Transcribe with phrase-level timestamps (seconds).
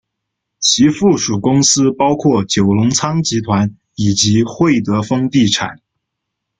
[0.59, 5.79] 其附属公司包括九龙仓集团以及会德丰地产。